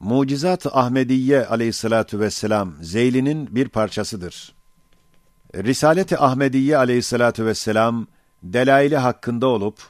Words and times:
Mucizat-ı 0.00 0.70
Ahmediye 0.72 1.46
aleyhissalatu 1.46 2.20
vesselam 2.20 2.74
Zeyli'nin 2.82 3.54
bir 3.54 3.68
parçasıdır. 3.68 4.54
Risalet-i 5.54 6.18
Ahmediye 6.18 6.76
aleyhissalatu 6.76 7.46
vesselam 7.46 8.06
delaili 8.42 8.96
hakkında 8.96 9.46
olup 9.46 9.82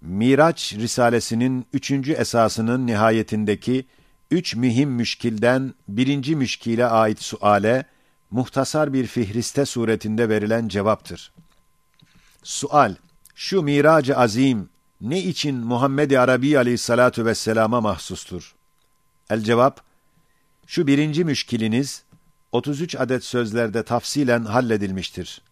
Miraç 0.00 0.74
Risalesinin 0.74 1.66
üçüncü 1.72 2.12
esasının 2.12 2.86
nihayetindeki 2.86 3.86
üç 4.30 4.54
mühim 4.54 4.90
müşkilden 4.90 5.74
birinci 5.88 6.36
müşkile 6.36 6.86
ait 6.86 7.22
suale 7.22 7.84
muhtasar 8.30 8.92
bir 8.92 9.06
fihriste 9.06 9.64
suretinde 9.64 10.28
verilen 10.28 10.68
cevaptır. 10.68 11.32
Sual, 12.42 12.94
şu 13.34 13.62
mirac 13.62 14.14
azim 14.14 14.68
ne 15.00 15.22
için 15.22 15.56
Muhammed-i 15.56 16.18
Arabi 16.18 16.58
aleyhissalatu 16.58 17.24
vesselama 17.24 17.80
mahsustur? 17.80 18.57
El 19.30 19.40
cevap, 19.40 19.80
şu 20.66 20.86
birinci 20.86 21.24
müşkiliniz 21.24 22.02
33 22.52 22.96
adet 22.96 23.24
sözlerde 23.24 23.82
tafsilen 23.82 24.44
halledilmiştir. 24.44 25.42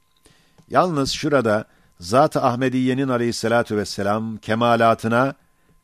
Yalnız 0.71 1.11
şurada 1.11 1.65
Zat-ı 2.01 2.43
Ahmediye'nin 2.43 3.09
aleyhissalatu 3.09 3.77
vesselam 3.77 4.37
kemalatına 4.37 5.35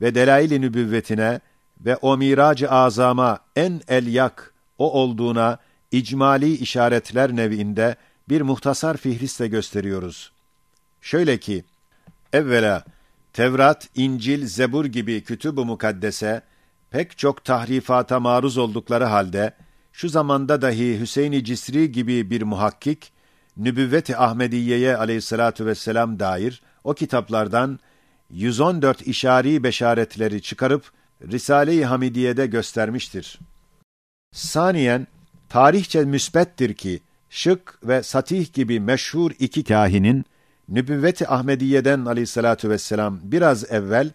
ve 0.01 0.15
delail-i 0.15 0.61
nübüvvetine 0.61 1.41
ve 1.81 1.97
o 1.97 2.17
mirac-ı 2.17 2.71
azama 2.71 3.39
en 3.57 3.81
elyak 3.89 4.53
o 4.79 4.93
olduğuna 4.93 5.59
icmali 5.91 6.57
işaretler 6.57 7.37
nevinde 7.37 7.97
bir 8.29 8.41
muhtasar 8.41 8.97
fihristle 8.97 9.49
gösteriyoruz. 9.49 10.33
Şöyle 11.01 11.41
ki, 11.41 11.65
evvela 12.33 12.85
Tevrat, 13.33 13.89
İncil, 13.95 14.47
Zebur 14.47 14.85
gibi 14.85 15.25
kütüb-ü 15.25 15.65
mukaddese 15.65 16.43
pek 16.93 17.19
çok 17.19 17.45
tahrifata 17.45 18.21
maruz 18.21 18.59
oldukları 18.59 19.05
halde 19.05 19.53
şu 19.93 20.09
zamanda 20.09 20.63
dahi 20.63 21.01
Hüseyin-i 21.01 21.45
Cisri 21.45 21.93
gibi 21.93 22.31
bir 22.31 22.43
muhakkik 22.43 23.13
Nübüvvet-i 23.57 24.17
Ahmediye'ye 24.17 24.97
aleyhissalatu 24.97 25.67
vesselam 25.67 26.19
dair 26.19 26.63
o 26.85 26.95
kitaplardan 26.95 27.79
114 28.31 29.03
işari 29.03 29.63
beşaretleri 29.63 30.43
çıkarıp 30.43 30.85
Risale-i 31.23 31.85
Hamidiye'de 31.85 32.47
göstermiştir. 32.47 33.39
Saniyen, 34.33 35.07
tarihçe 35.49 36.05
müsbettir 36.05 36.75
ki, 36.75 37.01
Şık 37.31 37.79
ve 37.85 38.03
Satih 38.03 38.53
gibi 38.53 38.81
meşhur 38.81 39.31
iki 39.39 39.65
kahinin, 39.65 40.25
Nübüvvet-i 40.69 41.29
Ahmediye'den 41.29 42.05
aleyhissalatu 42.05 42.71
vesselam 42.71 43.21
biraz 43.23 43.73
evvel, 43.73 44.11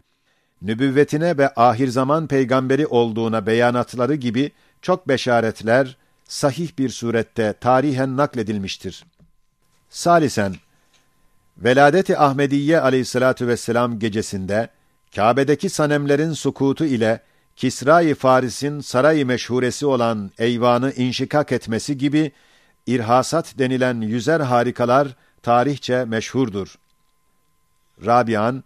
nübüvvetine 0.61 1.37
ve 1.37 1.53
ahir 1.55 1.87
zaman 1.87 2.27
peygamberi 2.27 2.87
olduğuna 2.87 3.45
beyanatları 3.45 4.15
gibi 4.15 4.51
çok 4.81 5.07
beşaretler, 5.07 5.97
sahih 6.25 6.77
bir 6.77 6.89
surette 6.89 7.53
tarihen 7.61 8.17
nakledilmiştir. 8.17 9.05
Salisen, 9.89 10.55
Veladet-i 11.57 12.17
Ahmediye 12.17 12.79
aleyhissalatu 12.79 13.47
vesselam 13.47 13.99
gecesinde, 13.99 14.69
Kâbe'deki 15.15 15.69
sanemlerin 15.69 16.33
sukutu 16.33 16.85
ile 16.85 17.21
Kisra-i 17.55 18.15
Faris'in 18.15 18.79
saray 18.79 19.25
meşhuresi 19.25 19.85
olan 19.85 20.31
eyvanı 20.37 20.93
inşikak 20.93 21.51
etmesi 21.51 21.97
gibi 21.97 22.31
irhasat 22.87 23.57
denilen 23.57 24.01
yüzer 24.01 24.39
harikalar 24.39 25.07
tarihçe 25.43 26.05
meşhurdur. 26.05 26.75
Rabian, 28.05 28.63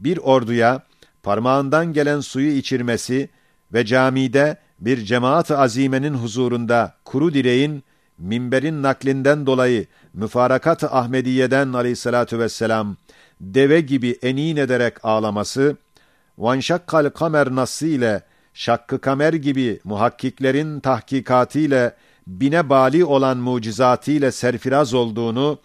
bir 0.00 0.18
orduya 0.18 0.82
parmağından 1.26 1.92
gelen 1.92 2.20
suyu 2.20 2.52
içirmesi 2.52 3.28
ve 3.72 3.84
camide 3.84 4.56
bir 4.80 5.04
cemaat-ı 5.04 5.58
azimenin 5.58 6.14
huzurunda 6.14 6.94
kuru 7.04 7.34
direğin 7.34 7.84
minberin 8.18 8.82
naklinden 8.82 9.46
dolayı 9.46 9.86
müfarakat-ı 10.14 10.90
Ahmediye'den 10.90 11.72
aleyhissalatu 11.72 12.38
vesselam 12.38 12.96
deve 13.40 13.80
gibi 13.80 14.18
enin 14.22 14.56
ederek 14.56 15.04
ağlaması, 15.04 15.76
vanşakkal 16.38 17.10
kamer 17.10 17.54
nassı 17.54 17.86
ile 17.86 18.22
şakkı 18.54 19.00
kamer 19.00 19.32
gibi 19.32 19.80
muhakkiklerin 19.84 20.80
tahkikatı 20.80 21.58
ile 21.58 21.94
bine 22.26 22.70
bali 22.70 23.04
olan 23.04 23.36
mucizatı 23.36 24.10
ile 24.10 24.32
serfiraz 24.32 24.94
olduğunu 24.94 25.58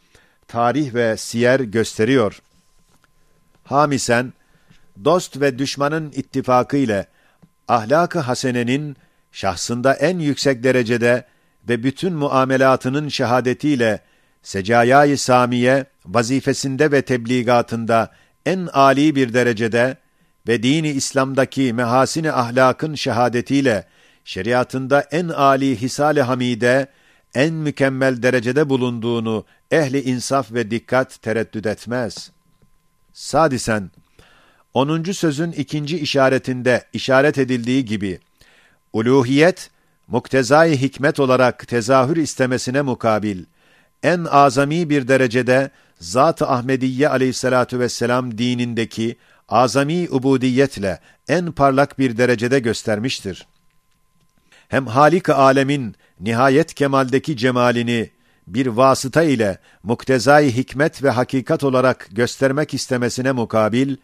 tarih 0.48 0.94
ve 0.94 1.18
siyer 1.18 1.60
gösteriyor. 1.60 2.42
Hamisen, 3.64 4.34
dost 5.06 5.42
ve 5.42 5.60
düşmanın 5.60 6.12
ittifakı 6.12 6.78
ile 6.78 7.08
ahlak-ı 7.68 8.20
hasenenin 8.20 8.98
şahsında 9.32 9.94
en 9.94 10.20
yüksek 10.20 10.64
derecede 10.64 11.26
ve 11.70 11.84
bütün 11.84 12.14
muamelatının 12.14 13.08
şehadetiyle 13.08 14.00
Secaya-i 14.44 15.18
Samiye 15.18 15.86
vazifesinde 16.06 16.92
ve 16.92 17.02
tebligatında 17.02 18.12
en 18.46 18.70
âli 18.74 19.16
bir 19.16 19.34
derecede 19.34 19.98
ve 20.48 20.64
dini 20.64 20.90
İslam'daki 20.90 21.74
mehasini 21.74 22.32
ahlakın 22.32 22.96
şehadetiyle 22.96 23.88
şeriatında 24.26 25.02
en 25.02 25.28
âli 25.28 25.82
hisal-i 25.82 26.22
hamide 26.22 26.88
en 27.36 27.54
mükemmel 27.54 28.24
derecede 28.24 28.70
bulunduğunu 28.70 29.46
ehli 29.72 30.02
insaf 30.02 30.52
ve 30.52 30.72
dikkat 30.72 31.22
tereddüt 31.22 31.66
etmez. 31.66 32.32
Sadisen 33.14 33.92
10. 34.74 35.04
sözün 35.04 35.52
ikinci 35.52 36.00
işaretinde 36.00 36.84
işaret 36.94 37.38
edildiği 37.38 37.86
gibi 37.86 38.20
uluhiyet 38.94 39.70
muktezai 40.08 40.82
hikmet 40.82 41.20
olarak 41.20 41.68
tezahür 41.68 42.18
istemesine 42.18 42.82
mukabil 42.82 43.44
en 44.04 44.26
azami 44.30 44.90
bir 44.90 45.08
derecede 45.08 45.70
Zat-ı 46.00 46.48
Ahmediye 46.48 47.10
aleyhissalatu 47.10 47.80
vesselam 47.80 48.38
dinindeki 48.38 49.16
azami 49.50 50.08
ubudiyetle 50.10 51.00
en 51.28 51.52
parlak 51.52 52.00
bir 52.00 52.18
derecede 52.18 52.60
göstermiştir. 52.60 53.48
Hem 54.68 54.88
Halik-i 54.88 55.34
alemin 55.34 55.96
nihayet 56.20 56.74
kemaldeki 56.74 57.38
cemalini 57.38 58.10
bir 58.48 58.68
vasıta 58.68 59.24
ile 59.24 59.58
muktezai 59.84 60.56
hikmet 60.56 61.04
ve 61.04 61.10
hakikat 61.10 61.64
olarak 61.64 62.08
göstermek 62.12 62.74
istemesine 62.74 63.32
mukabil, 63.32 63.96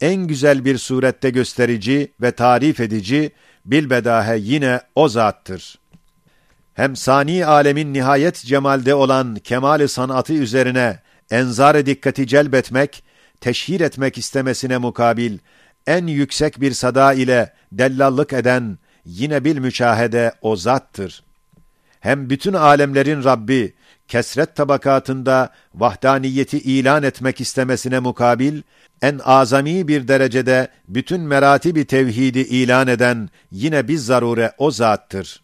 en 0.00 0.26
güzel 0.26 0.64
bir 0.64 0.78
surette 0.78 1.30
gösterici 1.30 2.12
ve 2.20 2.32
tarif 2.32 2.80
edici, 2.80 3.30
bilbedahe 3.64 4.38
yine 4.38 4.80
o 4.94 5.08
zattır. 5.08 5.78
Hem 6.74 6.96
sani 6.96 7.46
alemin 7.46 7.94
nihayet 7.94 8.36
cemalde 8.36 8.94
olan 8.94 9.34
kemal-i 9.34 9.88
sanatı 9.88 10.32
üzerine 10.32 11.00
enzar 11.30 11.86
dikkati 11.86 12.26
celbetmek, 12.26 13.04
teşhir 13.40 13.80
etmek 13.80 14.18
istemesine 14.18 14.78
mukabil, 14.78 15.38
en 15.86 16.06
yüksek 16.06 16.60
bir 16.60 16.72
sada 16.72 17.12
ile 17.12 17.52
dellallık 17.72 18.32
eden, 18.32 18.78
yine 19.04 19.44
bil 19.44 19.58
müşahede 19.58 20.32
o 20.42 20.56
zattır. 20.56 21.24
Hem 22.00 22.30
bütün 22.30 22.52
alemlerin 22.52 23.24
Rabbi, 23.24 23.74
kesret 24.12 24.56
tabakatında 24.56 25.50
vahdaniyeti 25.74 26.58
ilan 26.58 27.02
etmek 27.02 27.40
istemesine 27.40 27.98
mukabil, 27.98 28.62
en 29.02 29.20
azami 29.24 29.88
bir 29.88 30.08
derecede 30.08 30.68
bütün 30.88 31.20
meratibi 31.20 31.84
tevhidi 31.84 32.38
ilan 32.38 32.88
eden 32.88 33.28
yine 33.50 33.88
biz 33.88 34.06
zarure 34.06 34.52
o 34.58 34.70
zattır. 34.70 35.42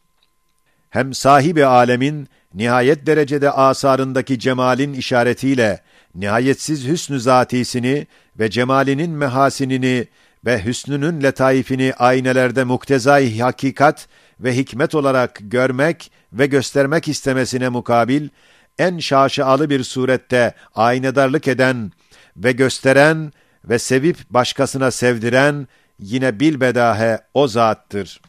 Hem 0.91 1.15
sahibi 1.15 1.65
alemin 1.65 2.29
nihayet 2.55 3.07
derecede 3.07 3.51
asarındaki 3.51 4.39
cemalin 4.39 4.93
işaretiyle 4.93 5.81
nihayetsiz 6.15 6.89
hüsnü 6.89 7.21
zatisini 7.21 8.07
ve 8.39 8.51
cemalinin 8.51 9.11
mehasinini 9.11 10.07
ve 10.47 10.65
hüsnünün 10.65 11.23
letaifini 11.23 11.95
aynelerde 11.99 12.65
muktezai 12.65 13.41
hakikat 13.41 14.09
ve 14.41 14.57
hikmet 14.57 14.95
olarak 14.95 15.39
görmek 15.41 16.11
ve 16.33 16.47
göstermek 16.47 17.09
istemesine 17.09 17.69
mukabil, 17.69 18.29
en 18.79 18.99
şaşalı 18.99 19.71
bir 19.71 19.85
surette 19.85 20.55
aynedarlık 20.75 21.49
eden 21.49 21.93
ve 22.37 22.53
gösteren 22.53 23.33
ve 23.65 23.79
sevip 23.79 24.17
başkasına 24.31 24.91
sevdiren 24.91 25.69
yine 25.99 26.41
bilbedahe 26.41 27.21
o 27.35 27.49
zattır. 27.49 28.21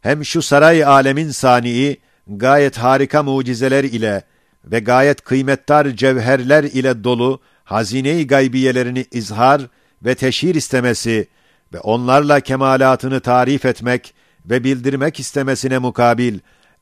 Hem 0.00 0.24
şu 0.24 0.42
saray 0.42 0.84
alemin 0.84 1.30
sani'i 1.30 1.96
gayet 2.26 2.78
harika 2.78 3.22
mucizeler 3.22 3.84
ile 3.84 4.22
ve 4.64 4.78
gayet 4.78 5.24
kıymettar 5.24 5.88
cevherler 5.88 6.64
ile 6.64 7.04
dolu 7.04 7.40
hazine-i 7.64 8.26
gaybiyelerini 8.26 9.06
izhar 9.12 9.62
ve 10.04 10.14
teşhir 10.14 10.54
istemesi 10.54 11.28
ve 11.72 11.80
onlarla 11.80 12.40
kemalatını 12.40 13.20
tarif 13.20 13.64
etmek 13.64 14.14
ve 14.44 14.64
bildirmek 14.64 15.20
istemesine 15.20 15.78
mukabil 15.78 16.38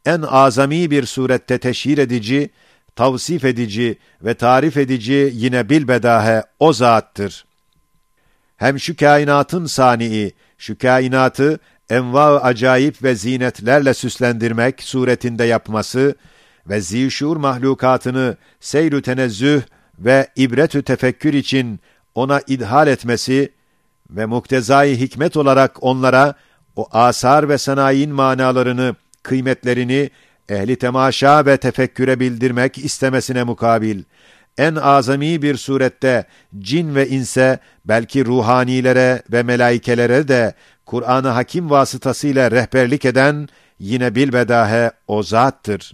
en 0.07 0.23
azami 0.23 0.91
bir 0.91 1.07
surette 1.07 1.59
teşhir 1.59 1.99
edici, 1.99 2.51
tavsif 2.97 3.45
edici 3.45 3.99
ve 4.23 4.35
tarif 4.35 4.77
edici 4.77 5.31
yine 5.35 5.69
bilbedahe 5.69 6.43
o 6.59 6.73
zattır. 6.73 7.45
Hem 8.57 8.81
şu 8.81 8.97
kainatın 8.97 9.67
sani'i, 9.67 10.33
şu 10.59 10.79
kainatı 10.79 11.59
enva 11.91 12.41
acayip 12.41 13.03
ve 13.03 13.15
zinetlerle 13.15 13.95
süslendirmek 13.95 14.83
suretinde 14.83 15.45
yapması 15.45 16.15
ve 16.69 16.81
zişur 16.81 17.37
mahlukatını 17.37 18.37
seyru 18.61 19.03
tenezzüh 19.03 19.63
ve 19.99 20.29
ibretü 20.37 20.83
tefekkür 20.83 21.35
için 21.35 21.81
ona 22.15 22.41
idhal 22.47 22.89
etmesi 22.89 23.53
ve 24.11 24.27
muktezai 24.27 25.01
hikmet 25.01 25.37
olarak 25.37 25.83
onlara 25.83 26.35
o 26.77 26.89
asar 26.93 27.49
ve 27.49 27.59
sanayin 27.59 28.15
manalarını, 28.15 28.97
kıymetlerini 29.23 30.11
ehli 30.49 30.77
temaşa 30.77 31.47
ve 31.47 31.57
tefekküre 31.57 32.21
bildirmek 32.21 32.79
istemesine 32.79 33.43
mukabil, 33.43 34.03
en 34.59 34.75
azami 34.75 35.43
bir 35.43 35.57
surette 35.57 36.25
cin 36.59 36.95
ve 36.95 37.09
inse, 37.09 37.59
belki 37.85 38.25
ruhanilere 38.25 39.23
ve 39.33 39.43
melaikelere 39.43 40.29
de 40.29 40.55
Kur'an-ı 40.87 41.29
Hakim 41.29 41.71
vasıtasıyla 41.71 42.51
rehberlik 42.51 43.05
eden 43.05 43.49
yine 43.79 44.15
bilbedahe 44.15 44.91
o 45.07 45.23
zattır. 45.23 45.93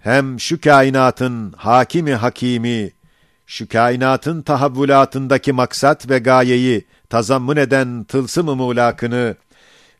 Hem 0.00 0.40
şu 0.40 0.60
kainatın 0.60 1.52
hakimi 1.56 2.14
hakimi, 2.14 2.90
şu 3.46 3.68
kainatın 3.68 4.42
tahavvülatındaki 4.42 5.52
maksat 5.52 6.10
ve 6.10 6.18
gayeyi 6.18 6.86
tazammun 7.10 7.56
eden 7.56 8.04
tılsım-ı 8.04 8.56
mulakını 8.56 9.36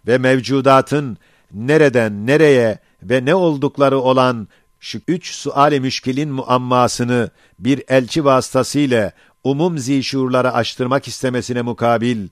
ve 0.07 0.19
mevcudatın 0.19 1.19
nereden 1.55 2.27
nereye 2.27 2.79
ve 3.03 3.25
ne 3.25 3.35
oldukları 3.35 3.99
olan 3.99 4.49
şu 4.81 5.01
üç 5.09 5.35
sual-i 5.35 5.81
müşkilin 5.81 6.31
muammasını 6.31 7.31
bir 7.59 7.83
elçi 7.89 8.25
vasıtasıyla 8.25 9.13
umum 9.45 9.79
zişurlara 9.79 10.55
açtırmak 10.55 11.09
istemesine 11.09 11.63
mukabil, 11.63 12.29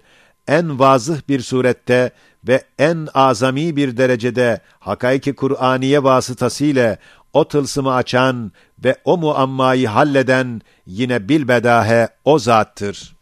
en 0.48 0.78
vazıh 0.78 1.20
bir 1.28 1.40
surette 1.40 2.10
ve 2.48 2.64
en 2.78 3.08
azami 3.14 3.76
bir 3.76 3.96
derecede 3.96 4.60
hakaiki 4.78 5.34
Kur'aniye 5.34 6.02
vasıtasıyla 6.02 6.96
o 7.32 7.48
tılsımı 7.48 7.94
açan 7.94 8.52
ve 8.84 8.96
o 9.04 9.18
muammayı 9.18 9.88
halleden 9.88 10.60
yine 10.86 11.28
bilbedahe 11.28 12.08
o 12.24 12.38
zattır. 12.38 13.16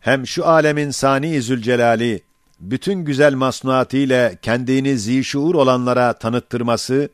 Hem 0.00 0.26
şu 0.26 0.46
alemin 0.46 0.90
sani 0.90 1.42
Zülcelali, 1.42 2.22
bütün 2.70 3.04
güzel 3.04 3.34
masnuatıyla 3.34 4.34
kendini 4.34 4.98
zişuur 4.98 5.54
olanlara 5.54 6.12
tanıttırması 6.12 7.08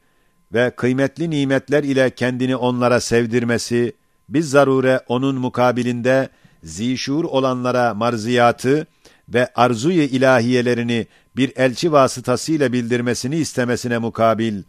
ve 0.52 0.70
kıymetli 0.70 1.30
nimetler 1.30 1.84
ile 1.84 2.10
kendini 2.10 2.56
onlara 2.56 3.00
sevdirmesi, 3.00 3.92
biz 4.28 4.50
zarure 4.50 5.00
onun 5.08 5.36
mukabilinde 5.36 6.28
zişuur 6.62 7.24
olanlara 7.24 7.94
marziyatı 7.94 8.86
ve 9.28 9.48
arzuyu 9.54 10.02
ilahiyelerini 10.02 11.06
bir 11.36 11.52
elçi 11.56 11.92
vasıtasıyla 11.92 12.72
bildirmesini 12.72 13.36
istemesine 13.36 13.98
mukabil, 13.98 14.62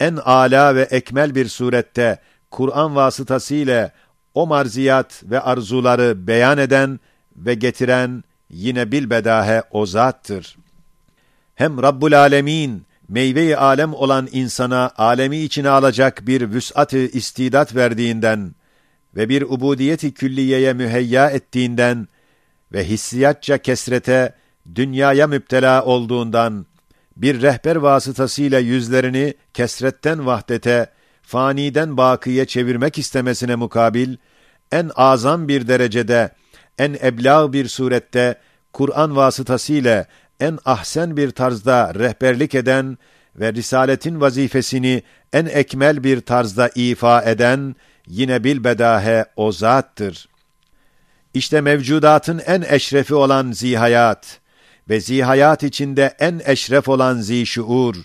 en 0.00 0.16
âlâ 0.24 0.74
ve 0.74 0.82
ekmel 0.82 1.34
bir 1.34 1.48
surette 1.48 2.18
Kur'an 2.50 2.96
vasıtasıyla 2.96 3.92
o 4.34 4.46
marziyat 4.46 5.22
ve 5.24 5.40
arzuları 5.40 6.26
beyan 6.26 6.58
eden 6.58 7.00
ve 7.36 7.54
getiren 7.54 8.24
yine 8.50 8.92
bilbedahe 8.92 9.62
o 9.70 9.86
zattır. 9.86 10.56
Hem 11.54 11.82
Rabbul 11.82 12.12
Alemin, 12.12 12.86
meyve-i 13.08 13.56
alem 13.56 13.94
olan 13.94 14.28
insana 14.32 14.90
alemi 14.96 15.38
içine 15.38 15.68
alacak 15.68 16.26
bir 16.26 16.50
vüs'at-ı 16.50 16.98
istidat 16.98 17.74
verdiğinden 17.74 18.54
ve 19.16 19.28
bir 19.28 19.42
ubudiyet-i 19.42 20.14
külliyeye 20.14 20.72
müheyya 20.72 21.30
ettiğinden 21.30 22.08
ve 22.72 22.84
hissiyatça 22.84 23.58
kesrete, 23.58 24.34
dünyaya 24.74 25.26
müptela 25.26 25.84
olduğundan, 25.84 26.66
bir 27.16 27.42
rehber 27.42 27.76
vasıtasıyla 27.76 28.58
yüzlerini 28.58 29.34
kesretten 29.54 30.26
vahdete, 30.26 30.86
faniden 31.22 31.96
bakiye 31.96 32.46
çevirmek 32.46 32.98
istemesine 32.98 33.54
mukabil, 33.54 34.16
en 34.72 34.90
azam 34.96 35.48
bir 35.48 35.68
derecede, 35.68 36.30
en 36.78 36.96
eblag 37.02 37.52
bir 37.52 37.68
surette, 37.68 38.38
Kur'an 38.72 39.16
vasıtasıyla 39.16 40.06
en 40.40 40.58
ahsen 40.64 41.16
bir 41.16 41.30
tarzda 41.30 41.94
rehberlik 41.94 42.54
eden 42.54 42.98
ve 43.36 43.52
risaletin 43.52 44.20
vazifesini 44.20 45.02
en 45.32 45.46
ekmel 45.46 46.04
bir 46.04 46.20
tarzda 46.20 46.70
ifa 46.74 47.22
eden, 47.22 47.76
yine 48.06 48.44
bilbedahe 48.44 49.24
o 49.36 49.52
zattır. 49.52 50.28
İşte 51.34 51.60
mevcudatın 51.60 52.42
en 52.46 52.62
eşrefi 52.62 53.14
olan 53.14 53.52
zihayat 53.52 54.40
ve 54.88 55.00
zihayat 55.00 55.62
içinde 55.62 56.16
en 56.18 56.40
eşref 56.44 56.88
olan 56.88 57.20
zişuur 57.20 57.96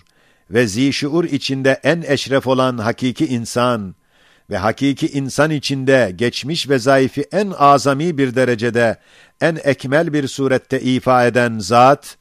ve 0.50 0.66
zişuur 0.66 1.24
içinde 1.24 1.80
en 1.82 2.02
eşref 2.02 2.46
olan 2.46 2.78
hakiki 2.78 3.26
insan 3.26 3.94
ve 4.50 4.56
hakiki 4.56 5.08
insan 5.08 5.50
içinde 5.50 6.12
geçmiş 6.16 6.68
ve 6.68 6.78
zayıfı 6.78 7.20
en 7.32 7.52
azami 7.58 8.18
bir 8.18 8.34
derecede, 8.34 8.96
en 9.40 9.58
ekmel 9.64 10.12
bir 10.12 10.28
surette 10.28 10.80
ifa 10.80 11.26
eden 11.26 11.58
zat, 11.58 12.16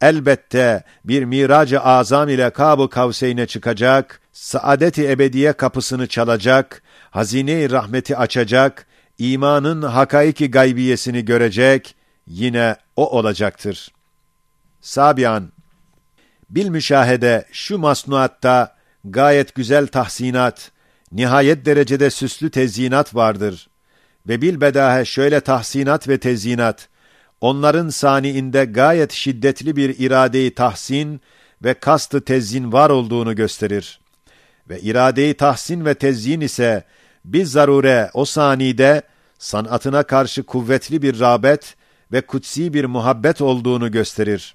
elbette 0.00 0.84
bir 1.04 1.24
miracı 1.24 1.80
azam 1.80 2.28
ile 2.28 2.50
Kab-ı 2.50 3.46
çıkacak, 3.46 4.20
saadet-i 4.32 5.10
ebediye 5.10 5.52
kapısını 5.52 6.06
çalacak, 6.06 6.82
hazine-i 7.10 7.70
rahmeti 7.70 8.16
açacak, 8.16 8.86
imanın 9.18 9.82
hakaiki 9.82 10.50
gaybiyesini 10.50 11.24
görecek, 11.24 11.94
yine 12.26 12.76
o 12.96 13.10
olacaktır. 13.10 13.92
Sabian, 14.80 15.52
bil 16.50 16.68
müşahede 16.68 17.44
şu 17.52 17.78
masnuatta 17.78 18.76
gayet 19.04 19.54
güzel 19.54 19.86
tahsinat, 19.86 20.70
nihayet 21.12 21.66
derecede 21.66 22.10
süslü 22.10 22.50
tezyinat 22.50 23.14
vardır. 23.14 23.68
Ve 24.28 24.42
bilbedahe 24.42 25.04
şöyle 25.04 25.40
tahsinat 25.40 26.08
ve 26.08 26.18
tezyinat, 26.18 26.88
onların 27.40 27.88
saniinde 27.88 28.64
gayet 28.64 29.12
şiddetli 29.12 29.76
bir 29.76 29.98
iradeyi 29.98 30.54
tahsin 30.54 31.20
ve 31.64 31.74
kastı 31.74 32.20
tezyin 32.20 32.72
var 32.72 32.90
olduğunu 32.90 33.36
gösterir. 33.36 34.00
Ve 34.68 34.80
iradeyi 34.80 35.34
tahsin 35.34 35.84
ve 35.84 35.94
tezyin 35.94 36.40
ise, 36.40 36.84
biz 37.24 37.52
zarure 37.52 38.10
o 38.14 38.24
sanide, 38.24 39.02
sanatına 39.38 40.02
karşı 40.02 40.42
kuvvetli 40.42 41.02
bir 41.02 41.20
rağbet 41.20 41.76
ve 42.12 42.20
kutsi 42.20 42.74
bir 42.74 42.84
muhabbet 42.84 43.40
olduğunu 43.40 43.90
gösterir. 43.90 44.54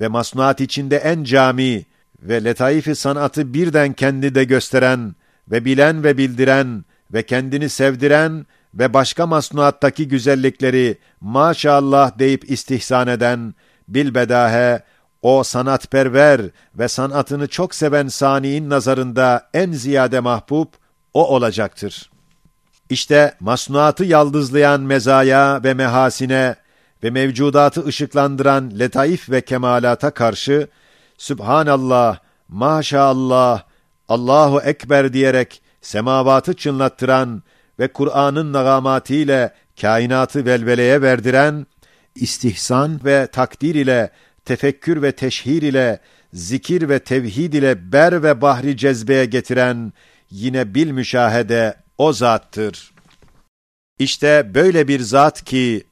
Ve 0.00 0.08
masnuat 0.08 0.60
içinde 0.60 0.96
en 0.96 1.24
cami 1.24 1.84
ve 2.22 2.44
letaifi 2.44 2.94
sanatı 2.94 3.54
birden 3.54 3.92
kendi 3.92 4.34
de 4.34 4.44
gösteren 4.44 5.14
ve 5.50 5.64
bilen 5.64 6.04
ve 6.04 6.18
bildiren 6.18 6.84
ve 7.12 7.22
kendini 7.22 7.68
sevdiren 7.68 8.46
ve 8.74 8.94
başka 8.94 9.26
masnuattaki 9.26 10.08
güzellikleri 10.08 10.98
maşallah 11.20 12.18
deyip 12.18 12.50
istihsan 12.50 13.08
eden 13.08 13.54
bilbedahe 13.88 14.82
o 15.22 15.42
sanatperver 15.42 16.40
ve 16.74 16.88
sanatını 16.88 17.48
çok 17.48 17.74
seven 17.74 18.08
saniin 18.08 18.70
nazarında 18.70 19.50
en 19.54 19.72
ziyade 19.72 20.20
mahbub 20.20 20.66
o 21.14 21.28
olacaktır. 21.28 22.10
İşte 22.90 23.34
masnuatı 23.40 24.04
yaldızlayan 24.04 24.80
mezaya 24.80 25.64
ve 25.64 25.74
mehasine 25.74 26.56
ve 27.04 27.10
mevcudatı 27.10 27.86
ışıklandıran 27.86 28.78
letaif 28.78 29.30
ve 29.30 29.40
kemalata 29.40 30.10
karşı 30.10 30.68
Sübhanallah, 31.18 32.18
maşallah, 32.48 33.62
Allahu 34.12 34.60
Ekber 34.60 35.12
diyerek 35.12 35.62
semavatı 35.80 36.54
çınlattıran 36.54 37.42
ve 37.78 37.92
Kur'an'ın 37.92 38.52
nagamatiyle 38.52 39.54
kainatı 39.80 40.46
velveleye 40.46 41.02
verdiren, 41.02 41.66
istihsan 42.14 43.00
ve 43.04 43.26
takdir 43.26 43.74
ile, 43.74 44.10
tefekkür 44.44 45.02
ve 45.02 45.12
teşhir 45.12 45.62
ile, 45.62 46.00
zikir 46.32 46.88
ve 46.88 46.98
tevhid 46.98 47.52
ile 47.52 47.92
ber 47.92 48.22
ve 48.22 48.40
bahri 48.40 48.76
cezbeye 48.76 49.24
getiren, 49.24 49.92
yine 50.30 50.74
bil 50.74 50.90
müşahede 50.90 51.74
o 51.98 52.12
zattır. 52.12 52.92
İşte 53.98 54.50
böyle 54.54 54.88
bir 54.88 55.00
zat 55.00 55.44
ki, 55.44 55.84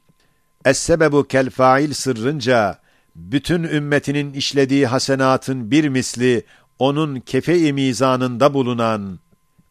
Es-sebebu 0.65 1.29
kel 1.29 1.51
fail 1.51 1.93
sırrınca, 1.93 2.79
bütün 3.17 3.63
ümmetinin 3.63 4.33
işlediği 4.33 4.87
hasenatın 4.87 5.71
bir 5.71 5.89
misli, 5.89 6.45
onun 6.81 7.21
kefe-i 7.21 7.73
mizanında 7.73 8.55
bulunan 8.55 9.19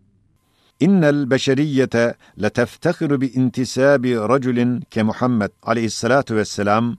إن 0.81 1.03
البشرية 1.03 2.17
لتفتخر 2.37 3.15
بانتساب 3.15 4.05
رجل 4.05 4.81
كمحمد 4.91 5.51
عليه 5.63 5.85
الصلاة 5.85 6.25
والسلام 6.31 6.97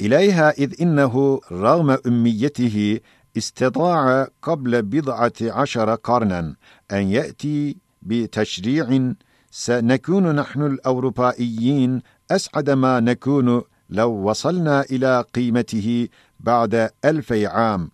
إليها 0.00 0.50
إذ 0.50 0.82
إنه 0.82 1.40
رغم 1.52 1.96
أميته 2.06 3.00
استطاع 3.36 4.28
قبل 4.42 4.82
بضعة 4.82 5.32
عشر 5.42 5.94
قرنا 5.94 6.54
أن 6.92 7.10
يأتي 7.10 7.76
بتشريع 8.02 9.12
سنكون 9.50 10.34
نحن 10.34 10.62
الأوروبائيين 10.62 12.02
أسعد 12.30 12.70
ما 12.70 13.00
نكون 13.00 13.62
لو 13.90 14.10
وصلنا 14.10 14.80
إلى 14.82 15.24
قيمته 15.34 16.08
بعد 16.44 16.90
ألفي 17.04 17.46
عام. 17.46 17.90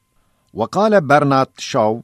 وقال 0.54 1.00
برنارد 1.00 1.48
شاو 1.58 2.02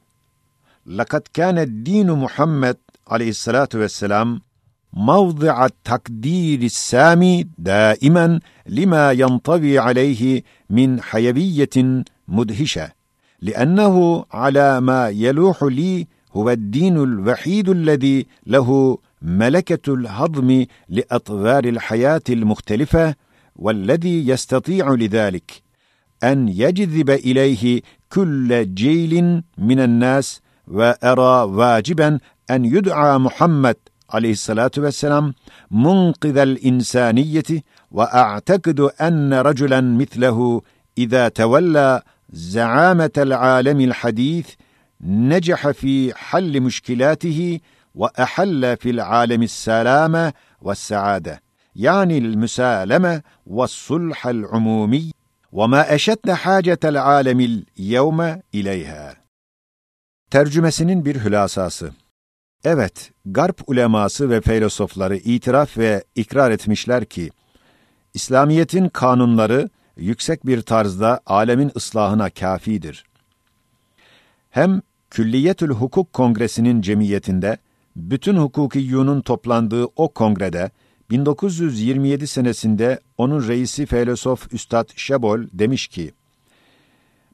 لقد 0.87 1.21
كان 1.33 1.57
الدين 1.57 2.11
محمد 2.11 2.77
عليه 3.07 3.29
الصلاة 3.29 3.69
والسلام 3.75 4.41
موضع 4.93 5.65
التقدير 5.65 6.61
السامي 6.61 7.47
دائما 7.57 8.39
لما 8.67 9.11
ينطوي 9.11 9.79
عليه 9.79 10.43
من 10.69 11.01
حيوية 11.01 12.03
مدهشة 12.27 12.91
لأنه 13.41 14.25
على 14.31 14.81
ما 14.81 15.09
يلوح 15.09 15.63
لي 15.63 16.07
هو 16.33 16.49
الدين 16.49 16.97
الوحيد 16.97 17.69
الذي 17.69 18.27
له 18.47 18.97
ملكة 19.21 19.93
الهضم 19.93 20.65
لأطوار 20.89 21.63
الحياة 21.65 22.21
المختلفة 22.29 23.15
والذي 23.55 24.27
يستطيع 24.27 24.93
لذلك. 24.93 25.62
أن 26.23 26.49
يجذب 26.49 27.09
إليه 27.09 27.81
كل 28.09 28.73
جيل 28.73 29.43
من 29.57 29.79
الناس 29.79 30.41
وأرى 30.67 31.51
واجبا 31.51 32.19
أن 32.51 32.65
يدعى 32.65 33.17
محمد 33.17 33.75
عليه 34.09 34.31
الصلاة 34.31 34.71
والسلام 34.77 35.33
منقذ 35.71 36.37
الإنسانية 36.37 37.43
وأعتقد 37.91 38.79
أن 38.79 39.33
رجلا 39.33 39.81
مثله 39.81 40.61
إذا 40.97 41.27
تولى 41.27 42.01
زعامة 42.29 43.11
العالم 43.17 43.79
الحديث 43.81 44.47
نجح 45.01 45.71
في 45.71 46.13
حل 46.15 46.61
مشكلاته 46.61 47.59
وأحل 47.95 48.77
في 48.77 48.89
العالم 48.89 49.43
السلامة 49.43 50.33
والسعادة 50.61 51.41
يعني 51.75 52.17
المسالمة 52.17 53.21
والصلح 53.45 54.27
العمومي. 54.27 55.11
وما 55.52 55.94
أشد 55.94 56.30
حاجة 56.30 56.78
العالم 56.84 57.40
اليوم 57.40 58.20
إليها 58.54 59.16
Tercümesinin 60.30 61.04
bir 61.04 61.16
hülasası. 61.24 61.90
Evet, 62.64 63.10
Garp 63.24 63.68
uleması 63.68 64.30
ve 64.30 64.40
filozofları 64.40 65.16
itiraf 65.16 65.78
ve 65.78 66.04
ikrar 66.14 66.50
etmişler 66.50 67.04
ki, 67.04 67.30
İslamiyet'in 68.14 68.88
kanunları 68.88 69.68
yüksek 69.96 70.46
bir 70.46 70.62
tarzda 70.62 71.20
alemin 71.26 71.72
ıslahına 71.76 72.30
kafidir. 72.30 73.04
Hem 74.50 74.82
Külliyetül 75.10 75.70
Hukuk 75.70 76.12
Kongresi'nin 76.12 76.82
cemiyetinde, 76.82 77.58
bütün 77.96 78.36
hukukiyyunun 78.36 79.20
toplandığı 79.20 79.84
o 79.96 80.08
kongrede, 80.08 80.70
1927 81.09 82.27
senesinde 82.27 82.99
onun 83.17 83.47
reisi 83.47 83.85
filozof 83.85 84.53
Üstad 84.53 84.89
Şebol 84.95 85.39
demiş 85.53 85.87
ki, 85.87 86.13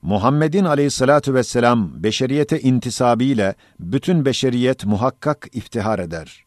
Muhammed'in 0.02 0.66
aleyhissalatu 0.66 1.34
vesselam 1.34 2.04
beşeriyete 2.04 2.60
intisabiyle 2.60 3.56
bütün 3.80 4.26
beşeriyet 4.26 4.86
muhakkak 4.86 5.48
iftihar 5.52 6.00
eder. 6.00 6.46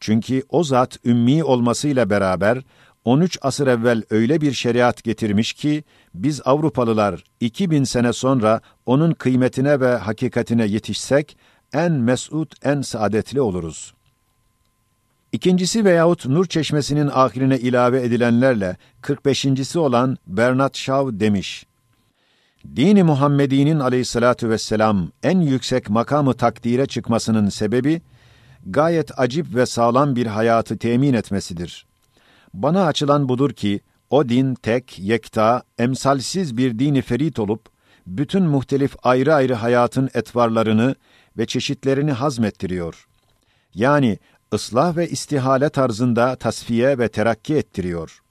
Çünkü 0.00 0.42
o 0.48 0.64
zat 0.64 0.98
ümmi 1.04 1.44
olmasıyla 1.44 2.10
beraber 2.10 2.62
13 3.04 3.38
asır 3.42 3.66
evvel 3.66 4.02
öyle 4.10 4.40
bir 4.40 4.52
şeriat 4.52 5.04
getirmiş 5.04 5.52
ki 5.52 5.84
biz 6.14 6.40
Avrupalılar 6.44 7.24
2000 7.40 7.84
sene 7.84 8.12
sonra 8.12 8.60
onun 8.86 9.12
kıymetine 9.12 9.80
ve 9.80 9.96
hakikatine 9.96 10.66
yetişsek 10.66 11.36
en 11.72 11.92
mesut, 11.92 12.54
en 12.62 12.82
saadetli 12.82 13.40
oluruz. 13.40 13.94
İkincisi 15.34 15.84
veyahut 15.84 16.26
Nur 16.26 16.46
Çeşmesi'nin 16.46 17.10
ahirine 17.12 17.58
ilave 17.58 18.02
edilenlerle 18.02 18.76
45.si 19.02 19.78
olan 19.78 20.18
Bernard 20.26 20.74
Shaw 20.74 21.20
demiş. 21.20 21.66
Dini 22.76 23.02
Muhammedi'nin 23.02 23.80
aleyhissalatu 23.80 24.48
vesselam 24.48 25.08
en 25.22 25.40
yüksek 25.40 25.90
makamı 25.90 26.34
takdire 26.34 26.86
çıkmasının 26.86 27.48
sebebi, 27.48 28.02
gayet 28.66 29.18
acip 29.18 29.54
ve 29.54 29.66
sağlam 29.66 30.16
bir 30.16 30.26
hayatı 30.26 30.78
temin 30.78 31.14
etmesidir. 31.14 31.86
Bana 32.54 32.84
açılan 32.86 33.28
budur 33.28 33.52
ki, 33.52 33.80
o 34.10 34.28
din 34.28 34.54
tek, 34.54 34.98
yekta, 34.98 35.62
emsalsiz 35.78 36.56
bir 36.56 36.78
dini 36.78 37.02
ferit 37.02 37.38
olup, 37.38 37.68
bütün 38.06 38.42
muhtelif 38.42 38.96
ayrı 39.02 39.34
ayrı 39.34 39.54
hayatın 39.54 40.10
etvarlarını 40.14 40.94
ve 41.38 41.46
çeşitlerini 41.46 42.12
hazmettiriyor. 42.12 43.06
Yani 43.74 44.18
ıslah 44.54 44.96
ve 44.96 45.08
istihale 45.08 45.68
tarzında 45.68 46.36
tasfiye 46.36 46.98
ve 46.98 47.08
terakki 47.08 47.54
ettiriyor. 47.54 48.22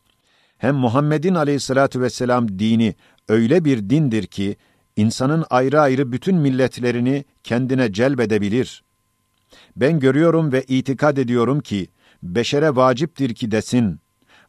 Hem 0.57 0.75
Muhammed'in 0.75 1.35
aleyhissalatu 1.35 2.01
vesselam 2.01 2.59
dini 2.59 2.95
öyle 3.27 3.65
bir 3.65 3.89
dindir 3.89 4.25
ki, 4.25 4.55
insanın 4.95 5.45
ayrı 5.49 5.81
ayrı 5.81 6.11
bütün 6.11 6.35
milletlerini 6.35 7.25
kendine 7.43 7.93
celbedebilir. 7.93 8.83
Ben 9.75 9.99
görüyorum 9.99 10.51
ve 10.51 10.63
itikad 10.63 11.17
ediyorum 11.17 11.61
ki, 11.61 11.87
beşere 12.23 12.75
vaciptir 12.75 13.35
ki 13.35 13.51
desin, 13.51 13.99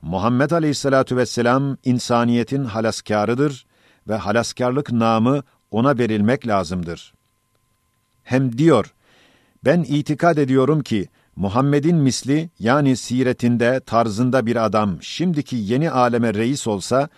Muhammed 0.02 0.50
Aleyhisselatu 0.50 1.16
Vesselam 1.16 1.76
insaniyetin 1.84 2.64
halaskârıdır 2.64 3.66
ve 4.08 4.14
halaskarlık 4.14 4.92
namı 4.92 5.42
ona 5.70 5.98
verilmek 5.98 6.46
lazımdır. 6.46 7.14
Hem 8.22 8.58
diyor, 8.58 8.94
ben 9.64 9.82
itikad 9.82 10.36
ediyorum 10.36 10.82
ki 10.82 11.08
Muhammed'in 11.36 11.96
misli 11.96 12.50
yani 12.58 12.96
siretinde, 12.96 13.80
tarzında 13.86 14.46
bir 14.46 14.64
adam 14.64 15.02
şimdiki 15.02 15.56
yeni 15.56 15.90
aleme 15.90 16.34
reis 16.34 16.66
olsa, 16.66 17.08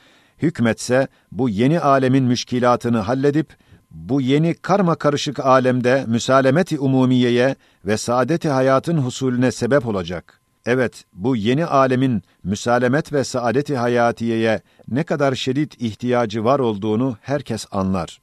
hükmetse 0.42 1.08
bu 1.32 1.49
yeni 1.49 1.80
alemin 1.80 2.25
müşkilatını 2.25 2.99
halledip 2.99 3.56
bu 3.90 4.20
yeni 4.20 4.54
karma 4.54 4.94
karışık 4.94 5.40
alemde 5.40 6.04
müsalemeti 6.08 6.78
umumiyeye 6.78 7.56
ve 7.85 7.96
saadeti 7.96 8.49
hayatın 8.49 8.99
husulüne 8.99 9.52
sebep 9.52 9.87
olacak. 9.87 10.40
Evet, 10.66 11.04
bu 11.12 11.37
yeni 11.37 11.66
alemin 11.66 12.23
müsalemet 12.42 13.12
ve 13.12 13.25
saadeti 13.25 13.76
hayatiyeye 13.76 14.61
ne 14.88 15.02
kadar 15.02 15.35
şiddet 15.35 15.82
ihtiyacı 15.82 16.44
var 16.44 16.58
olduğunu 16.58 17.16
herkes 17.20 17.66
anlar. 17.70 18.20